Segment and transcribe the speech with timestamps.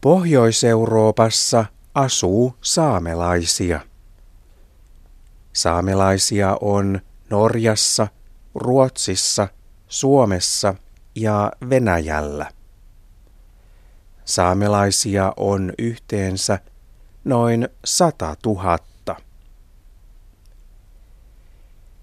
[0.00, 1.64] Pohjois-Euroopassa
[1.94, 3.80] asuu saamelaisia.
[5.52, 8.08] Saamelaisia on Norjassa,
[8.54, 9.48] Ruotsissa,
[9.88, 10.74] Suomessa
[11.14, 12.50] ja Venäjällä.
[14.24, 16.58] Saamelaisia on yhteensä
[17.24, 19.16] noin sata tuhatta.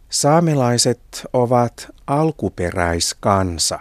[0.09, 3.79] Saamelaiset ovat alkuperäiskansa.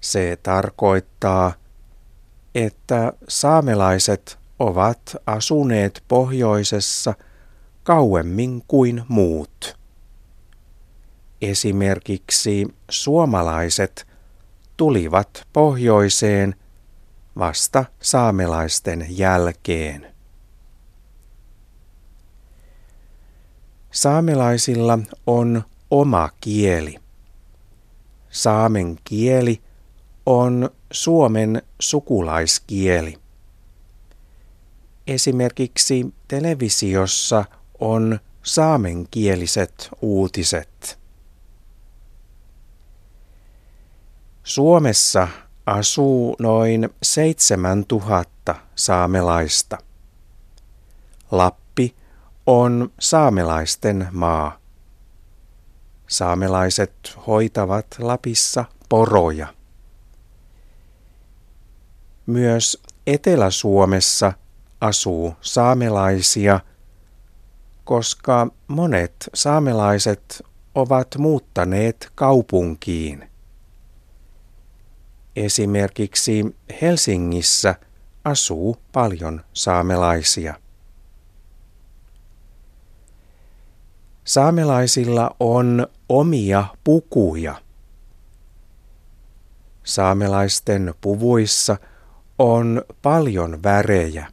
[0.00, 1.59] Se tarkoittaa,
[2.54, 7.14] että saamelaiset ovat asuneet pohjoisessa
[7.82, 9.78] kauemmin kuin muut.
[11.42, 14.06] Esimerkiksi suomalaiset
[14.76, 16.54] tulivat pohjoiseen
[17.38, 20.14] vasta saamelaisten jälkeen.
[23.90, 26.96] Saamelaisilla on oma kieli.
[28.30, 29.62] Saamen kieli
[30.30, 33.18] on Suomen sukulaiskieli.
[35.06, 37.44] Esimerkiksi televisiossa
[37.80, 40.98] on saamenkieliset uutiset.
[44.42, 45.28] Suomessa
[45.66, 49.78] asuu noin 7000 saamelaista.
[51.30, 51.94] Lappi
[52.46, 54.58] on saamelaisten maa.
[56.06, 56.92] Saamelaiset
[57.26, 59.59] hoitavat Lapissa poroja.
[62.30, 64.32] Myös Etelä-Suomessa
[64.80, 66.60] asuu saamelaisia,
[67.84, 73.30] koska monet saamelaiset ovat muuttaneet kaupunkiin.
[75.36, 77.74] Esimerkiksi Helsingissä
[78.24, 80.54] asuu paljon saamelaisia.
[84.24, 87.54] Saamelaisilla on omia pukuja.
[89.84, 91.76] Saamelaisten puvuissa
[92.40, 94.26] on paljon värejä.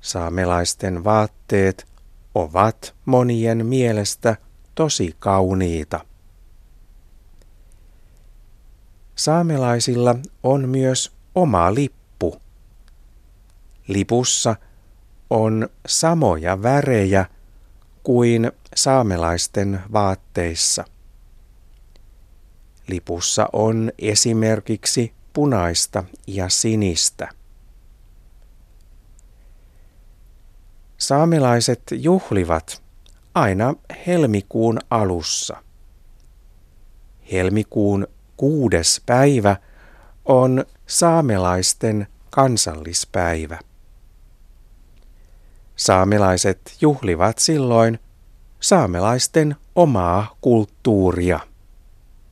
[0.00, 1.86] Saamelaisten vaatteet
[2.34, 4.36] ovat monien mielestä
[4.74, 6.04] tosi kauniita.
[9.16, 12.36] Saamelaisilla on myös oma lippu.
[13.88, 14.56] Lipussa
[15.30, 17.26] on samoja värejä
[18.02, 20.84] kuin saamelaisten vaatteissa.
[22.88, 27.28] Lipussa on esimerkiksi punaista ja sinistä.
[30.96, 32.82] Saamelaiset juhlivat
[33.34, 33.74] aina
[34.06, 35.62] helmikuun alussa.
[37.32, 38.06] Helmikuun
[38.36, 39.56] kuudes päivä
[40.24, 43.58] on saamelaisten kansallispäivä.
[45.76, 47.98] Saamelaiset juhlivat silloin
[48.60, 51.40] saamelaisten omaa kulttuuria.